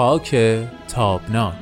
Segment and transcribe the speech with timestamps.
[0.00, 0.36] خاک
[0.88, 1.54] تابناک.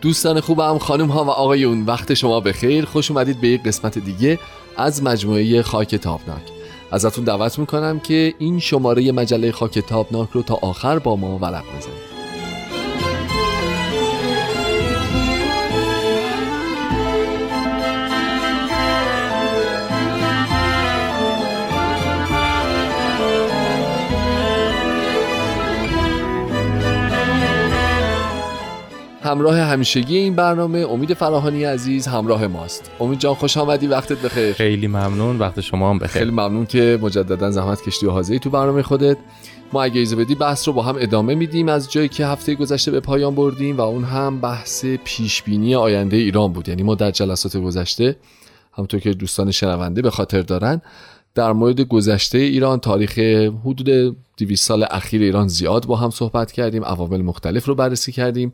[0.00, 2.84] دوستان خوبم خانم ها و آقایون وقت شما بخیر.
[2.84, 4.38] خوش اومدید به یک قسمت دیگه
[4.76, 6.42] از مجموعه خاک تابناک.
[6.92, 11.64] ازتون دعوت می‌کنم که این شماره مجله خاک تابناک رو تا آخر با ما ورق
[11.76, 12.13] بزنید.
[29.34, 32.90] همراه همیشگی این برنامه امید فراهانی عزیز همراه ماست.
[33.00, 34.52] امید جان خوش آمدی وقتت بخیر.
[34.52, 36.08] خیلی ممنون وقت شما هم بخیر.
[36.08, 39.16] خیلی ممنون که مجددا زحمت کشتی و حاضری تو برنامه خودت.
[39.72, 41.68] ما اگه ایزه بدی بحث رو با هم ادامه میدیم.
[41.68, 46.16] از جایی که هفته گذشته به پایان بردیم و اون هم بحث پیش بینی آینده
[46.16, 46.68] ایران بود.
[46.68, 48.16] یعنی ما در جلسات گذشته
[48.72, 50.82] همونطور که دوستان شنونده به خاطر دارن
[51.34, 53.18] در مورد گذشته ایران تاریخ
[53.64, 58.52] حدود 200 سال اخیر ایران زیاد با هم صحبت کردیم عوامل مختلف رو بررسی کردیم.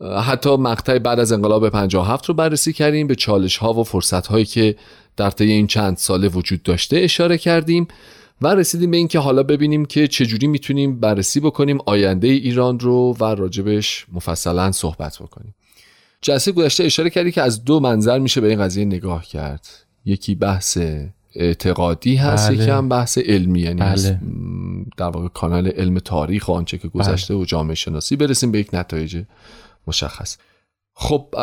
[0.00, 4.44] حتی مقطع بعد از انقلاب 57 رو بررسی کردیم به چالش ها و فرصت هایی
[4.44, 4.76] که
[5.16, 7.88] در طی این چند ساله وجود داشته اشاره کردیم
[8.42, 13.24] و رسیدیم به اینکه حالا ببینیم که چجوری می‌تونیم بررسی بکنیم آینده ایران رو و
[13.24, 15.54] راجبش مفصلا صحبت بکنیم
[16.22, 19.66] جلسه گذشته اشاره کردی که از دو منظر میشه به این قضیه نگاه کرد
[20.04, 20.78] یکی بحث
[21.34, 22.62] اعتقادی هست بله.
[22.62, 24.20] یکی هم بحث علمی یعنی بله.
[24.96, 28.68] در واقع کانال علم تاریخ و آنچه که گذشته و جامعه شناسی برسیم به یک
[28.72, 29.22] نتایج
[29.86, 30.36] مشخص.
[30.94, 31.34] خب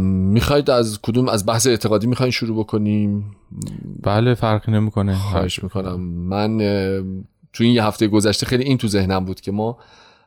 [0.00, 3.36] می‌خواید از کدوم از بحث اعتقادی می‌خواین شروع بکنیم؟
[4.02, 5.16] بله فرقی نمی‌کنه.
[5.16, 6.00] خواهش می‌کنم.
[6.00, 6.58] من
[7.52, 9.78] تو این یه هفته گذشته خیلی این تو ذهنم بود که ما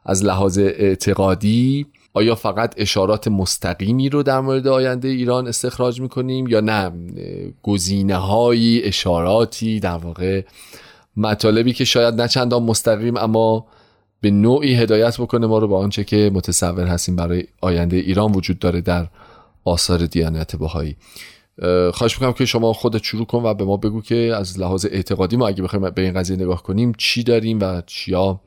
[0.06, 6.59] از لحاظ اعتقادی آیا فقط اشارات مستقیمی رو در مورد آینده ایران استخراج می‌کنیم یا
[6.59, 6.91] نه؟
[7.63, 10.41] گزینه هایی اشاراتی در واقع
[11.17, 13.66] مطالبی که شاید نه چندان مستقیم اما
[14.23, 18.59] به نوعی هدایت بکنه ما رو به آنچه که متصور هستیم برای آینده ایران وجود
[18.59, 19.07] داره در
[19.63, 20.95] آثار دیانت بهایی.
[21.61, 24.85] اه، خواهش می‌کنم که شما خودت شروع کن و به ما بگو که از لحاظ
[24.91, 28.39] اعتقادی ما اگه بخوایم به این قضیه نگاه کنیم چی داریم و چیا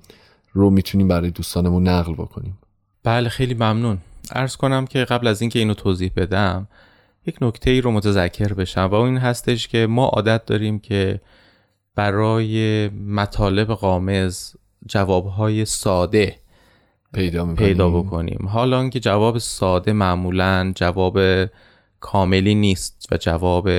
[0.53, 2.59] رو می‌تونیم برای دوستانمون نقل بکنیم.
[3.03, 3.99] بله خیلی ممنون.
[4.33, 6.69] عرض کنم که قبل از اینکه اینو توضیح بدم
[7.27, 11.21] یک نکته ای رو متذکر بشم و این هستش که ما عادت داریم که
[11.95, 14.53] برای مطالب قامز
[14.87, 16.37] جوابهای ساده
[17.13, 18.49] پیدا می‌کنیم پیدا بکنیم.
[18.49, 21.19] حالا که جواب ساده معمولا جواب
[22.01, 23.71] کاملی نیست و جواب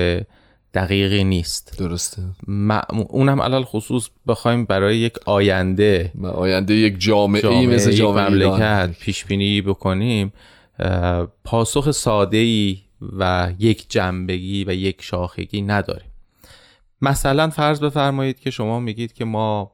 [0.74, 1.78] دقیقی نیست.
[1.78, 2.22] درسته.
[2.48, 6.12] معمو- اونم علال خصوص بخوایم برای یک آینده.
[6.14, 10.32] و آینده یک جامعه, جامعه مثل جامعه مملکت پیش بینی بکنیم
[11.44, 12.78] پاسخ ساده ای
[13.18, 16.10] و یک جنبگی و یک شاخگی نداریم.
[17.02, 19.72] مثلا فرض بفرمایید که شما میگید که ما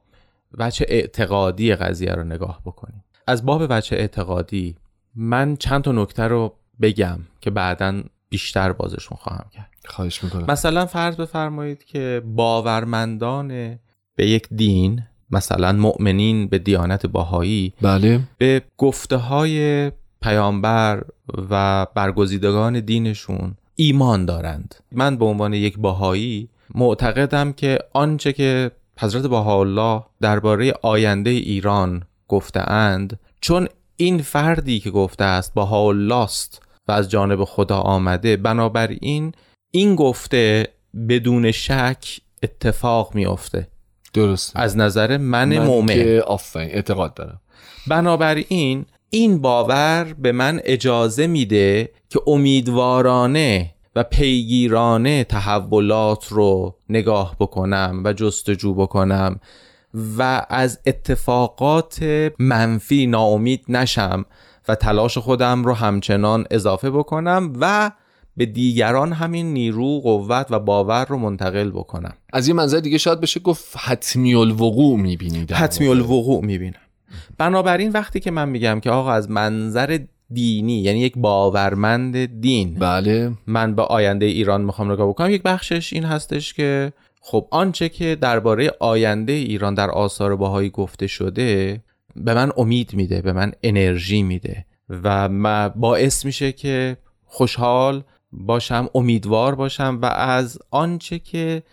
[0.57, 3.03] وجه اعتقادی قضیه رو نگاه بکنیم.
[3.27, 4.75] از باب وجه اعتقادی
[5.15, 9.69] من چند تا نکته رو بگم که بعدا بیشتر بازشون خواهم کرد.
[9.85, 10.45] خواهش می‌کنم.
[10.49, 13.47] مثلا فرض بفرمایید که باورمندان
[14.15, 18.19] به یک دین مثلا مؤمنین به دیانت باهایی بله.
[18.37, 19.91] به گفته های
[20.21, 21.03] پیامبر
[21.49, 24.75] و برگزیدگان دینشون ایمان دارند.
[24.91, 32.71] من به عنوان یک باهایی معتقدم که آنچه که حضرت بهاءالله درباره آینده ایران گفته
[32.71, 33.67] اند چون
[33.97, 39.31] این فردی که گفته است بهاءالله است و از جانب خدا آمده بنابراین
[39.71, 40.67] این گفته
[41.09, 43.67] بدون شک اتفاق میافته.
[44.13, 44.59] درسته.
[44.59, 47.41] از نظر من, من مؤمن که آفرین اعتقاد دارم.
[47.87, 58.01] بنابراین این باور به من اجازه میده که امیدوارانه و پیگیرانه تحولات رو نگاه بکنم
[58.05, 59.39] و جستجو بکنم
[60.17, 62.03] و از اتفاقات
[62.39, 64.25] منفی ناامید نشم
[64.67, 67.91] و تلاش خودم رو همچنان اضافه بکنم و
[68.37, 72.13] به دیگران همین نیرو قوت و باور رو منتقل بکنم.
[72.33, 76.79] از یه منظر دیگه شاید بشه گفت حتمی الوقوع می‌بینی حتمی الوقوع می‌بینم.
[77.37, 79.99] بنابراین وقتی که من میگم که آقا از منظر
[80.33, 82.73] دینی یعنی یک باورمند دین.
[82.73, 83.31] بله.
[83.47, 85.29] من به آینده ایران می‌خوام نگاه بکنم.
[85.29, 91.07] یک بخشش این هستش که خب آنچه که درباره آینده ایران در آثار باهایی گفته
[91.07, 91.81] شده
[92.15, 98.89] به من امید میده به من انرژی میده و ما باعث میشه که خوشحال باشم
[98.95, 101.63] امیدوار باشم و از آنچه که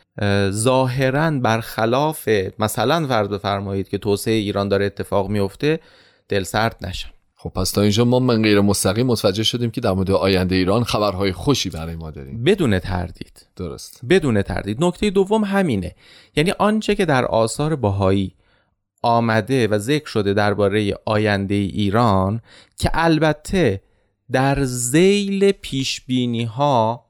[0.50, 2.28] ظاهرا برخلاف
[2.58, 5.80] مثلا فرض بفرمایید که توسعه ایران داره اتفاق میفته
[6.28, 7.10] دل سرد نشم.
[7.42, 10.84] خب پس تا اینجا ما من غیر مستقیم متوجه شدیم که در مورد آینده ایران
[10.84, 12.44] خبرهای خوشی برای ما داریم.
[12.44, 13.46] بدون تردید.
[13.56, 14.00] درست.
[14.10, 14.84] بدون تردید.
[14.84, 15.94] نکته دوم همینه.
[16.36, 18.34] یعنی آنچه که در آثار باهایی
[19.02, 22.40] آمده و ذکر شده درباره آینده ایران
[22.78, 23.82] که البته
[24.32, 26.02] در زیل پیش
[26.48, 27.06] ها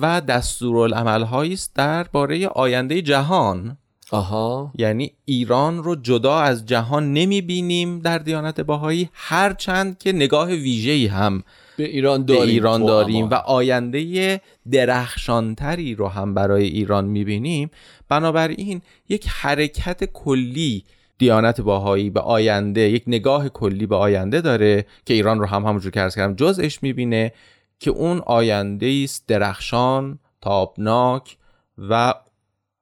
[0.00, 3.78] و دستورالعمل هایی است درباره آینده جهان
[4.10, 4.72] آها.
[4.78, 11.06] یعنی ایران رو جدا از جهان نمی بینیم در دیانت باهایی هرچند که نگاه ویژه‌ای
[11.06, 11.42] هم
[11.76, 14.40] به ایران داریم, به ایران داریم و آینده
[14.70, 17.70] درخشانتری رو هم برای ایران می بینیم
[18.08, 20.84] بنابراین یک حرکت کلی
[21.18, 25.92] دیانت باهایی به آینده یک نگاه کلی به آینده داره که ایران رو هم همونجور
[25.92, 27.32] که ارز کردم جزش می‌بینه
[27.80, 31.36] که اون آینده است درخشان تابناک
[31.78, 32.14] و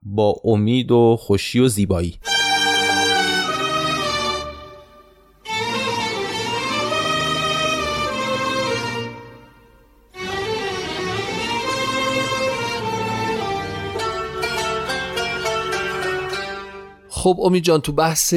[0.08, 2.19] با امید و خوشی و زیبایی.
[17.08, 18.35] خب امید جان تو بحث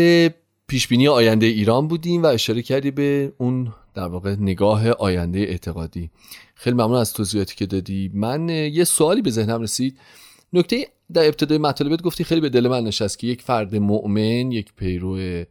[0.68, 6.10] پیشبینی آینده ایران بودیم و اشاره کردی به اون در واقع نگاه آینده اعتقادی.
[6.56, 8.12] خیلی ممنون از توضیحاتی که دادی.
[8.13, 9.98] من یه سوالی به ذهنم رسید.
[10.54, 14.73] نکته در ابتدای مطالبت گفتی خیلی به دل من نشست که یک فرد مؤمن یک
[14.75, 15.44] پیرو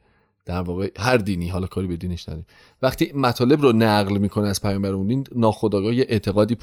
[0.46, 2.46] در واقع هر دینی حالا کاری به دینش نداریم.
[2.82, 6.56] وقتی مطالب رو نقل می‌کنه از پیامبرمون این ناخودآگاه یه اعتقادی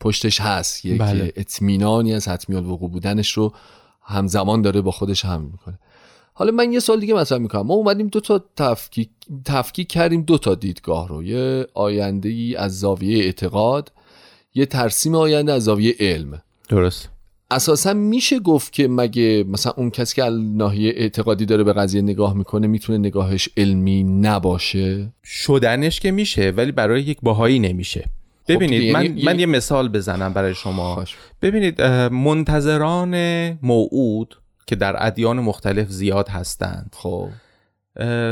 [0.00, 0.84] پشتش هست.
[0.84, 1.32] یک بله.
[1.36, 3.52] اطمینانی از حتمی الوقوع بودنش رو
[4.02, 5.78] همزمان داره با خودش هم می‌کنه.
[6.34, 7.66] حالا من یه سال دیگه مثلا می‌کنم.
[7.66, 9.10] ما اومدیم دو تا تفکیک,
[9.44, 11.22] تفکیک کردیم دو تا دیدگاه رو.
[11.22, 13.92] یه آینده ای از زاویه اعتقاد
[14.54, 16.42] یه ترسیم آینده از زاویه علم.
[16.68, 17.08] درست.
[17.52, 22.34] اساسا میشه گفت که مگه مثلا اون کسی که ناحیه اعتقادی داره به قضیه نگاه
[22.34, 28.04] می‌کنه می‌تونه نگاهش علمی نباشه؟ شدنش که میشه ولی برای یک باهایی نمیشه.
[28.46, 31.04] خب ببینید یعنی من, من یه مثال بزنم برای شما.
[31.42, 31.82] ببینید
[32.12, 33.14] منتظران
[33.62, 37.28] موعود که در ادیان مختلف زیاد هستند خب.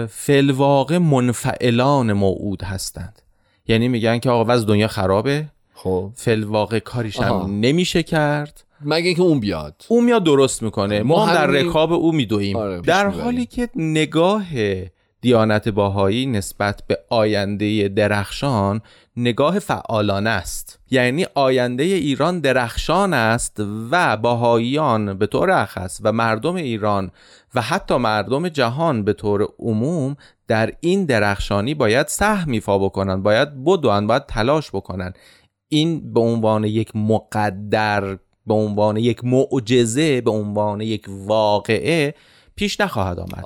[0.08, 3.22] فلواقع منفعلان موعود هستند.
[3.68, 5.46] یعنی میگن که آقا وز دنیا خرابه.
[5.74, 6.10] خب.
[6.14, 8.64] فلواقع کاریش هم نمیشه کرد.
[8.84, 9.84] مگه اینکه اون بیاد.
[9.88, 11.02] اون میاد درست می‌کنه.
[11.02, 14.44] ما, هم در رکاب او میدویم آره در حالی که نگاه
[15.20, 18.80] دیانت باهایی نسبت به آینده درخشان
[19.16, 20.78] نگاه فعالانه است.
[20.90, 23.56] یعنی آینده ایران درخشان است
[23.90, 27.10] و باهاییان به طور اخص و مردم ایران
[27.54, 30.16] و حتی مردم جهان به طور عموم
[30.48, 35.12] در این درخشانی باید سهم ایفا بکنن باید بدون باید تلاش بکنن.
[35.68, 42.14] این به عنوان یک مقدر به عنوان یک معجزه به عنوان یک واقعه
[42.56, 43.44] پیش نخواهد آمد.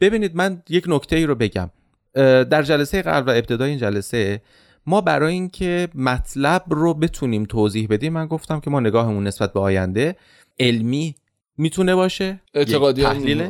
[0.00, 1.70] ببینید من یک نکته ای رو بگم.
[2.14, 4.42] در جلسه قبل و ابتدای این جلسه
[4.86, 9.60] ما برای اینکه مطلب رو بتونیم توضیح بدیم من گفتم که ما نگاهمون نسبت به
[9.60, 10.16] آینده
[10.60, 11.14] علمی
[11.58, 13.48] می‌تونه باشه؟ اعتقادی تحلیل؟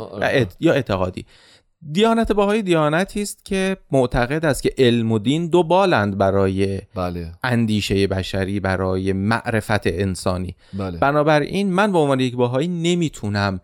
[0.61, 1.27] یا اعتقادی.
[1.91, 7.33] دیانت باهای دیانتی است که معتقد است که علم و دین دو بالند برای بله.
[7.45, 10.99] اندیشه بشری برای معرفت انسانی بله.
[10.99, 13.61] بنابراین من به عنوان یک باهایی نمی‌تونم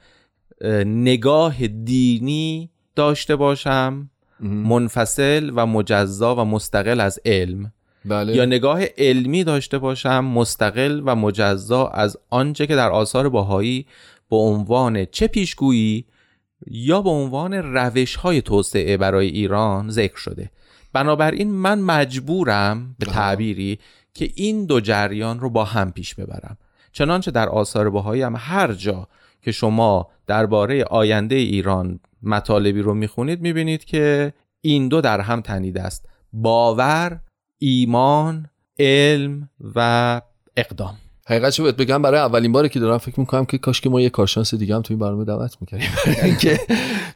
[0.85, 4.11] نگاه دینی داشته باشم
[4.41, 7.73] منفصل و مجزا و مستقل از علم
[8.05, 8.37] بله.
[8.37, 13.87] یا نگاه علمی داشته باشم مستقل و مجزا از آنچه که در آثار باهایی
[14.31, 16.05] به عنوان چه پیشگویی
[16.67, 20.51] یا به عنوان روش های توسعه برای ایران ذکر شده.
[20.93, 23.79] بنابراین من مجبورم به تعبیری
[24.15, 26.57] که این دو جریان رو با هم پیش ببرم.
[26.93, 29.09] چنانچه در آثار باهایی هم هر جا
[29.43, 35.83] که شما درباره آینده ایران مطالبی رو می‌خونید می‌بینید که این دو در هم تنیده
[35.83, 36.09] است.
[36.33, 37.21] باور
[37.59, 38.47] ایمان
[38.79, 40.21] علم و
[40.57, 40.97] اقدام.
[41.29, 44.11] حقیقتش بهت بگم برای اولین باره که دارم فکر می‌کنم که کاش که ما یه
[44.11, 46.37] کارشناس دیگه هم تو این برنامه دعوت می‌کردیم.
[46.43, 46.61] که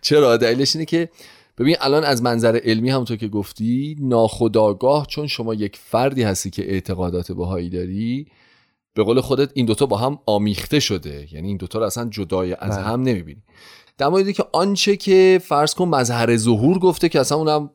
[0.00, 1.08] چرا؟ دلیلش اینه که
[1.58, 6.70] ببین الان از منظر علمی همونطور که گفتی ناخداگاه چون شما یک فردی هستی که
[6.72, 8.26] اعتقادات بهایی داری
[8.94, 11.28] به قول خودت این دوتا با هم آمیخته شده.
[11.32, 12.86] یعنی این دوتا رو اصلا جدای از بله.
[12.86, 13.42] هم نمی‌بینی.
[13.98, 17.70] در موردی که آنچه که فرض کن مظهر ظهور گفته که اصلا اونم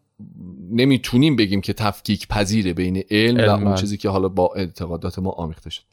[0.71, 5.29] نمی‌تونیم بگیم که تفکیک پذیره بین علم, و اون چیزی که حالا با اعتقادات ما
[5.29, 5.83] آمیخته شد.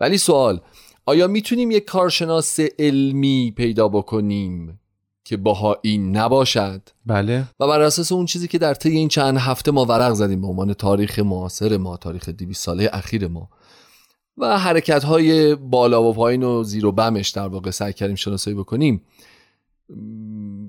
[0.00, 0.60] ولی سوال
[1.06, 4.80] آیا می‌تونیم یک کارشناس علمی پیدا بکنیم
[5.24, 7.44] که باهایی نباشد؟ بله.
[7.60, 10.46] و بر اساس اون چیزی که در طی این چند هفته ما ورق زدیم به
[10.46, 13.48] عنوان تاریخ معاصر ما تاریخ 200 ساله اخیر ما.
[14.38, 18.56] و حرکت های بالا و پایین و زیر و بمش در واقع سعی کردیم شناسایی
[18.56, 19.02] بکنیم.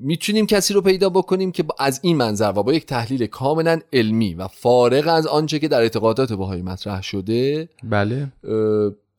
[0.02, 4.34] می‌تونیم کسی رو پیدا بکنیم که از این منظر و با یک تحلیل کاملا علمی
[4.34, 8.32] و فارغ از آنچه که در اعتقادات باهایی مطرح شده بله.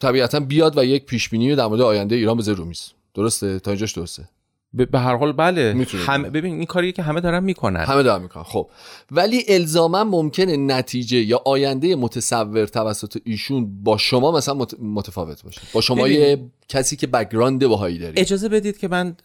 [0.00, 2.92] طبیعتا بیاد و یک پیشبینی در مورد آینده ایران بذاره رو میز.
[3.14, 4.28] درسته؟ تا اینجاش درسته.
[4.72, 5.86] به هر حال بله.
[6.06, 7.80] هم ببین این کاری که همه دارن می‌کنن.
[7.84, 8.42] همه دارن می‌کنن.
[8.42, 8.70] خب.
[9.10, 15.60] ولی الزاما ممکنه نتیجه یا آینده متصور توسط ایشون با شما مثلا مت- متفاوت باشه.
[15.72, 16.20] با شما ببین.
[16.20, 19.16] یه کسی که background بهایی دارید اجازه بدید که من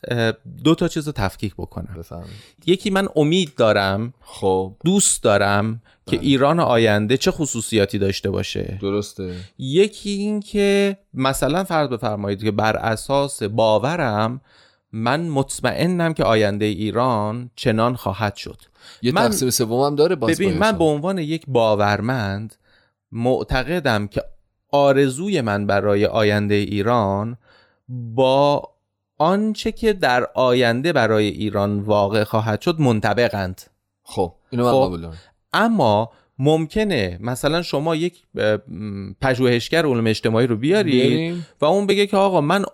[0.64, 1.96] دو تا چیز رو تفکیک بکنم.
[1.98, 2.36] بفرمایید.
[2.66, 4.76] یکی من امید دارم خب.
[4.86, 8.78] دوست دارم که ایران آینده چه خصوصیاتی داشته باشه.
[8.82, 9.36] درسته.
[9.58, 14.42] یکی این که مثلا فرض بفرمایید که بر اساس باورم
[14.96, 18.62] من مطمئنم که آینده ایران چنان خواهد شد
[19.02, 20.72] یه من- تقسیم سومم داره باز ببین من.
[20.72, 22.56] به عنوان یک باورمند
[23.12, 24.24] معتقدم که
[24.72, 27.38] آرزوی من برای آینده ایران
[27.90, 28.70] با
[29.18, 33.62] آنچه که در آینده برای ایران واقع خواهد شد منطبقند
[34.04, 34.86] خب اینو من خب.
[34.86, 35.08] قبول
[35.54, 38.24] اما ممکنه مثلا شما یک
[39.22, 41.46] پژوهشگر علوم اجتماعی رو بیارید بریم.
[41.62, 42.66] و اون بگه که آقا من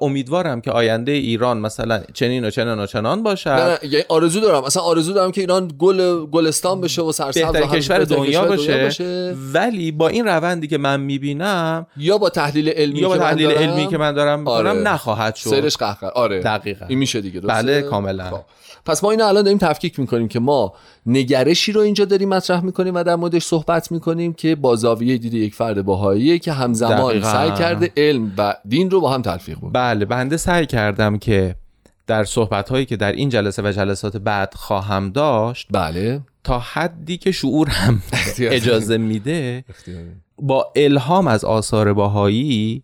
[0.00, 4.40] امیدوارم که آینده ایران مثلا چنین و چنان و چنان باشد نه نه یعنی آرزو
[4.40, 8.84] دارم اصلا آرزو دارم که ایران گل گلستان بشه و سرسبز هم- کشور دنیا کشور
[8.84, 13.20] باشه ولی با این روندی که من می‌بینم یا با تحلیل علمی یا با که
[13.20, 14.72] من تحلیل دارم، علمی که من دارم می‌کنم آره.
[14.72, 18.30] نخواهد شد سیرش قهقر آره دقیقا این میشه دیگه درسته؟ بله، کاملا.
[18.30, 18.40] خب.
[18.86, 20.72] پس ما اینو الان داریم تفکیک می‌کنیم که ما
[21.06, 25.34] نگرشی رو اینجا داریم مطرح می‌کنیم و در موردش صحبت می‌کنیم که با زاویه دید
[25.34, 27.32] یک فرد باهاییه که همزمان دقیقاً.
[27.32, 31.54] سعی کرده علم و دین رو با هم تلفیق بکنه بله بنده سعی کردم که
[32.06, 37.16] در صحبت هایی که در این جلسه و جلسات بعد خواهم داشت بله تا حدی
[37.16, 38.02] که شعور هم.
[38.38, 39.64] اجازه میده.
[40.42, 42.82] با الهام از آثار باهایی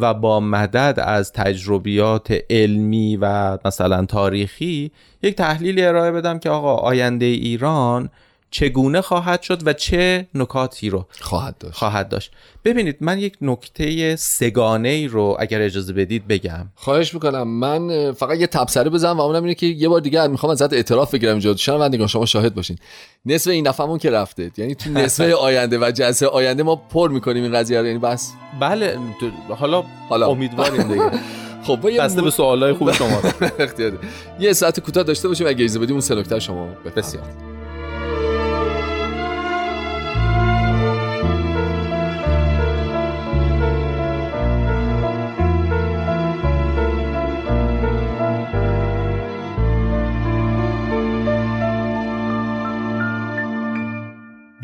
[0.00, 4.90] و با مدد از تجربیات علمی و مثلا تاریخی
[5.22, 8.10] یک تحلیلی ارائه بدم که آقا آینده ایران
[8.50, 11.74] چگونه خواهد شد و چه نکاتی رو خواهد داشت.
[11.76, 12.32] خواهد داشت.
[12.64, 16.66] ببینید من یک نکته سگانه ای رو اگر اجازه بدید بگم.
[16.74, 17.48] خواهش می‌کنم.
[17.48, 21.14] من فقط یه تبصره بزنم و اونم اینه که یه بار دیگه می‌خوام ازت اعتراف
[21.14, 21.56] بگیرم اینجا.
[21.56, 22.78] شنوندگان شما شاهد باشین.
[23.26, 27.42] نصف این دفعمون که رفته یعنی تو نصف آینده و جلسه آینده ما پر می‌کنیم
[27.42, 27.86] این قضیه رو.
[27.86, 28.32] یعنی بس.
[28.60, 28.98] بله
[29.48, 30.28] حالا حالا.
[30.28, 31.10] امیدواریم دیگه.
[31.66, 33.16] خب با بسته به سوالای خوب شما.
[33.58, 34.08] اختیار داری.
[34.40, 35.46] یه ساعت کوتاه داشته باشیم.
[35.46, 37.55] اگه اجازه بدیم اون سه نکته شما بفرمایید.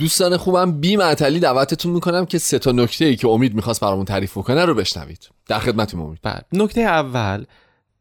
[0.02, 4.04] دوستان خوبم بی معطلی دعوتتون می‌کنم که سه تا نکته ای که امید می‌خواست برامون
[4.04, 5.28] تعریف بکنه رو بشنوید.
[5.46, 6.18] در خدمتتون امید.
[6.22, 6.42] بله.
[6.52, 7.44] نکته اول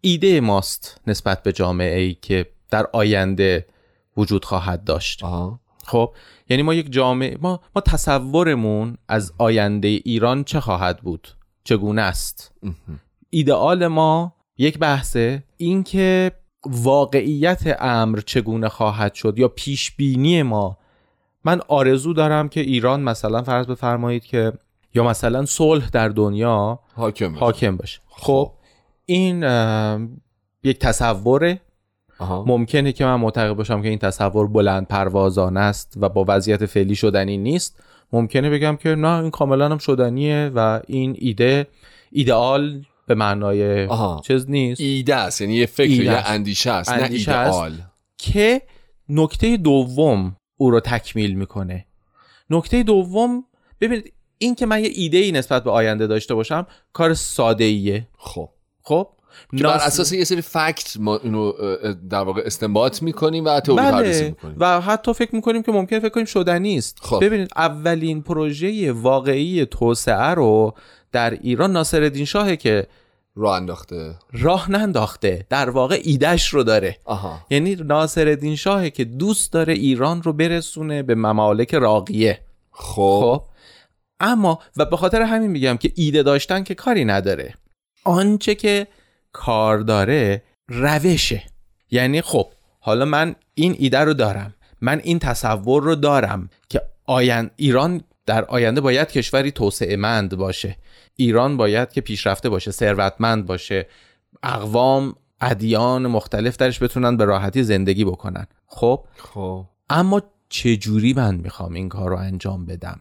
[0.01, 3.65] ایده ماست نسبت به جامعه ای که در آینده
[4.17, 5.23] وجود خواهد داشت.
[5.23, 5.59] آها.
[5.85, 6.13] خب
[6.49, 11.27] یعنی ما یک جامعه ما ما تصورمون از آینده ایران چه خواهد بود؟
[11.63, 12.51] چگونه است؟
[13.29, 16.31] ایدئال ما یک بحثه اینکه
[16.65, 20.77] واقعیت امر چگونه خواهد شد یا پیش بینی ما
[21.45, 24.53] من آرزو دارم که ایران مثلا فرض بفرمایید که
[24.93, 27.45] یا مثلا صلح در دنیا حاکم باشه.
[27.45, 28.51] حاکم باشه خب
[29.05, 29.99] این اه،
[30.63, 31.61] یک تصوره
[32.19, 32.43] آها.
[32.47, 36.95] ممکنه که من معتقد باشم که این تصور بلند پروازانه است و با وضعیت فعلی
[36.95, 37.83] شدنی نیست
[38.13, 41.67] ممکنه بگم که نه این کاملا هم شدنیه و این ایده
[42.11, 44.21] ایدئال به معنای آها.
[44.23, 46.29] چیز نیست ایده است یعنی یه فکر است.
[46.29, 47.03] اندیشه است نه.
[47.11, 47.73] ایدئال
[48.17, 48.61] که
[49.09, 51.85] نکته دوم او رو تکمیل می‌کنه.
[52.49, 53.43] نکته دوم
[53.81, 58.07] ببینید این که من یه ایده ای نسبت به آینده داشته باشم کار ساده ایه
[58.17, 58.49] خب.
[58.81, 59.07] خب؟
[59.57, 61.51] که بر ناس- اساس یه سری فکت ما اینو
[62.09, 64.55] در واقع استنباط می‌کنیم و تئوری پردازی بله می‌کنیم.
[64.59, 66.97] و حتی فکر می‌کنیم که ممکنه فکر کنیم شدنی است.
[67.01, 67.23] خب.
[67.23, 70.73] ببینید اولین پروژه واقعی توسعه رو
[71.11, 72.87] در ایران ناصرالدین شاهه که
[73.41, 74.15] راه انداخته.
[74.33, 75.45] راه ننداخته.
[75.49, 76.97] در واقع ایدهش رو داره.
[77.05, 77.45] آها.
[77.49, 82.39] یعنی ناصرالدین شاهه که دوست داره ایران رو برسونه به ممالک راقیه.
[82.71, 83.21] خب.
[83.21, 83.43] خب.
[84.19, 87.53] اما و به خاطر همین میگم که ایده داشتن که کاری نداره.
[88.03, 88.87] آنچه که
[89.31, 91.43] کار داره روشه.
[91.91, 92.47] یعنی خب
[92.79, 94.53] حالا من این ایده رو دارم.
[94.81, 100.77] من این تصور رو دارم که آین ایران در آینده باید کشوری توسعه مند باشه.
[101.21, 103.87] ایران باید که پیشرفته باشه ثروتمند باشه.
[104.43, 108.47] اقوام ادیان مختلف درش بتونن به راحتی زندگی بکنن.
[108.67, 109.65] خب؟ خب.
[109.89, 112.99] اما چه جوری من می‌خوام این کار رو انجام بدم؟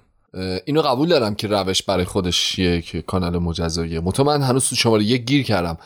[0.64, 5.04] اینو قبول دارم که روش برای خودش یک کانال مجزاییه مطمئن من هنوز تو شماره
[5.04, 5.78] یک گیر کردم.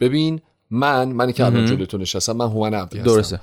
[0.00, 3.14] ببین من منی که الان تو نشستم من هومن عبدی هستم.
[3.14, 3.40] درسته.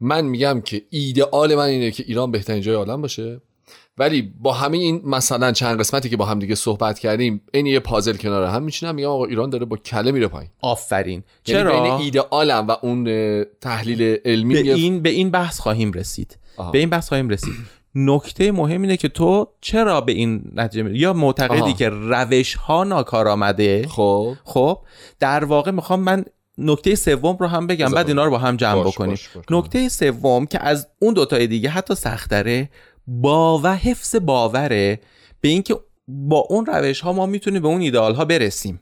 [0.00, 3.40] من میگم که ایدئال من اینه که ایران بهترین جای عالم باشه.
[3.98, 7.80] ولی با همه این مثلا چند قسمتی که با هم دیگه صحبت کردیم این یه
[7.80, 10.50] پازل کنار هم میشینم میگم آقا ایران داره با کله میره پایین.
[10.62, 11.22] آفرین.
[11.46, 13.04] یعنی چرا؟ بین ایدئالم و اون
[13.60, 16.38] تحلیل علمی به این به این بحث خواهیم رسید.
[16.56, 16.70] آها.
[16.70, 17.54] به این بحث خواهیم رسید.
[17.94, 21.72] نکته مهم اینه که تو چرا به این نتیجه می- یا معتقدی آها.
[21.72, 24.34] که روش ها ناکارآمده خب.
[24.44, 24.78] خب.
[25.20, 26.24] در واقع می‌خوام من
[26.58, 29.18] نکته سوم رو هم بگم بعد اینا رو با هم جمع بکنیم.
[29.50, 32.68] نکته سوم که از اون دوتای دیگه حتی سختره
[33.06, 35.00] با و حفظ باوره
[35.40, 35.76] به اینکه
[36.08, 38.80] با اون روش ها ما می‌تونیم به اون ایدئال ها برسیم.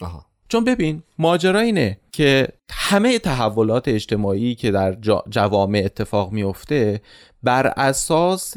[0.00, 0.26] آها.
[0.48, 4.96] چون ببین ماجرا اینه که همه تحولات اجتماعی که در
[5.30, 7.00] جوامع اتفاق میفته
[7.42, 8.54] بر اساس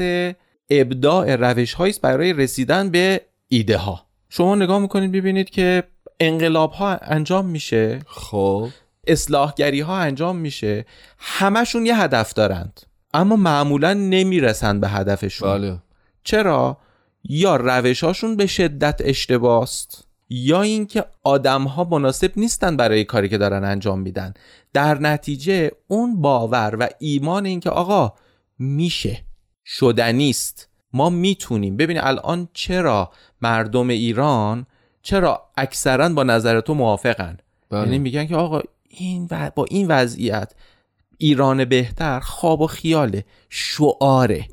[0.70, 5.84] ابداع روش است برای رسیدن به ایده ها شما نگاه می‌کنید ببینید که
[6.20, 8.00] انقلاب ها انجام میشه.
[8.08, 8.70] خب.
[9.08, 10.86] اصلاحگری ها انجام میشه.
[11.18, 12.82] همشون یه هدف دارند.
[13.18, 15.50] اما معمولا نمی‌رسن به هدفشون.
[15.50, 15.78] بله.
[16.24, 16.78] چرا؟
[17.24, 23.64] یا روشاشون به شدت اشتباست یا اینکه آدم ها مناسب نیستن برای کاری که دارن
[23.64, 24.34] انجام میدن.
[24.74, 28.14] در نتیجه اون باور و ایمان اینکه آقا
[28.60, 29.24] میشه.
[29.66, 31.78] شدنیست ما می‌تونیم.
[31.78, 34.66] ببین الان چرا مردم ایران
[35.02, 37.38] چرا اکثرا با نظر تو موافقن؟
[37.70, 37.82] بله.
[37.82, 39.52] یعنی میگن که آقا این و...
[39.56, 40.52] با این وضعیت
[41.18, 44.46] ایران بهتر خواب و خیاله شعاره.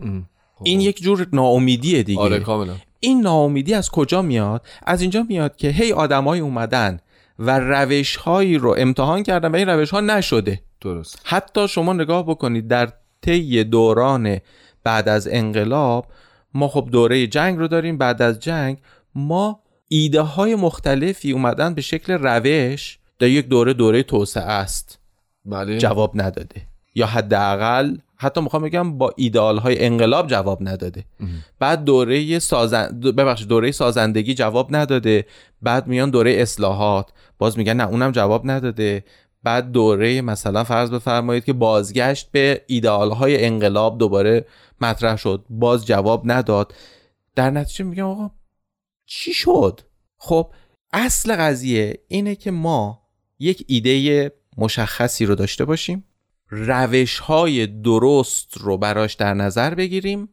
[0.55, 0.63] خب.
[0.63, 2.21] این یک جور ناامیدیه دیگه.
[2.21, 2.75] آره کاملا.
[3.01, 7.01] این ناامیدی از کجا میاد؟ از اینجا میاد که هی آدمایی اومدن
[7.39, 10.61] و روش هایی رو امتحان کردن و این روش ها نشده.
[10.81, 11.21] درست.
[11.25, 12.93] حتی شما نگاه بکنید در
[13.23, 14.39] طی دوران
[14.85, 16.07] بعد از انقلاب
[16.55, 18.79] ما خب دوره جنگ رو داریم بعد از جنگ
[19.15, 24.99] ما ایده های مختلفی اومدن به شکل روش در یک دوره دوره توسعه است.
[25.45, 25.79] بله.
[25.79, 26.63] جواب نداده.
[26.95, 31.05] یا حداقل حتی می‌خوام بگم با ایدئال های انقلاب جواب نداده.
[31.59, 35.27] بعد دوره سازن ببخشید دوره سازندگی جواب نداده.
[35.63, 37.11] بعد میان دوره اصلاحات.
[37.39, 39.05] باز میگن نه اونم جواب نداده.
[39.43, 44.47] بعد دوره مثلا فرض بفرمایید که بازگشت به ایدئال های انقلاب دوباره
[44.81, 45.45] مطرح شد.
[45.51, 46.75] باز جواب نداد.
[47.35, 48.31] در نتیجه میگم آقا
[49.07, 49.81] چی شد؟
[50.17, 50.51] خب
[50.93, 53.03] اصل قضیه اینه که ما
[53.39, 56.05] یک ایده مشخصی رو داشته باشیم
[56.49, 60.29] روش های درست رو براش در نظر بگیریم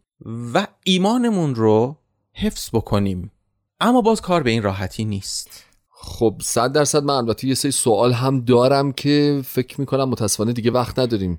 [0.53, 1.97] و ایمانمون رو
[2.33, 3.31] حفظ بکنیم.
[3.79, 5.65] اما باز کار به این راحتی نیست.
[5.89, 10.71] خب صد درصد من البته یه سری سوال هم دارم که فکر می‌کنم متاسفانه دیگه
[10.71, 11.37] وقت نداریم.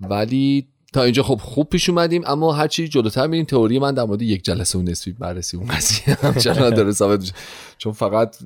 [0.00, 4.22] ولی تا اینجا خب خوب پیش اومدیم اما هرچی جلوتر میریم تئوری من در مورد
[4.22, 7.32] یک جلسه و نصفی بررسی اون قضیه همچنان داره ثابت میشه.
[7.78, 8.36] چون فقط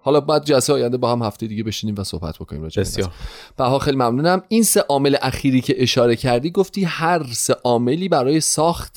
[0.00, 3.10] حالا بعد جلسه آینده با هم هفته دیگه بشینیم و صحبت بکنیم راجع بسیار.
[3.56, 4.42] بها خیلی ممنونم.
[4.48, 8.96] این سه عامل اخیری که اشاره کردی گفتی هر سه عاملی برای ساخت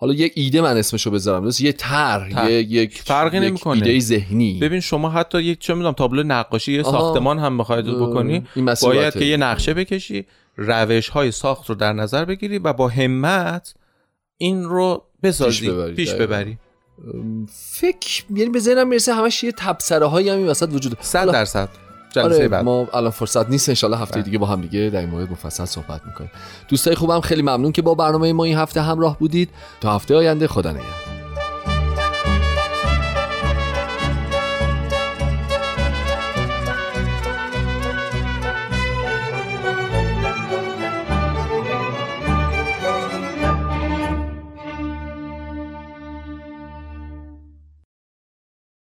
[0.00, 3.86] حالا یک ایده من اسمشو بذارم درست؟ یه طرح یک فرقی یک نمی‌کنه.
[3.86, 4.58] ایده ذهنی.
[4.58, 6.82] ببین شما حتی یک چه می‌دونم تابلو نقاشی یه.
[6.82, 8.44] ساختمان هم بخواید بکنی
[8.82, 10.26] باید که یه نقشه بکشی.
[10.58, 13.74] روش های ساخت رو در نظر بگیری و با همت
[14.36, 16.14] این رو بسازی پیش ببری، پیش.
[16.14, 16.58] ببری
[17.70, 21.04] فکر یعنی به ذهنم می‌رسه همش یه تبصره هایی هم این وسط وجود داره.
[21.04, 21.68] صد حالا- درصد
[22.10, 24.22] جلسه آره بعد ما الان فرصت نیست انشالله هفته بله.
[24.22, 26.30] دیگه با هم دیگه در این مورد مفصل صحبت می‌کنیم
[26.68, 30.46] دوستای خوبم خیلی ممنون که با برنامه ما این هفته همراه بودید تا هفته آینده
[30.46, 31.07] خدا نگهدار